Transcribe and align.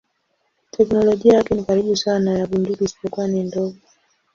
Teknolojia 0.71 1.33
yake 1.33 1.55
ni 1.55 1.63
karibu 1.63 1.95
sawa 1.95 2.19
na 2.19 2.39
ya 2.39 2.47
bunduki 2.47 2.83
isipokuwa 2.83 3.27
ni 3.27 3.43
ndogo. 3.43 3.77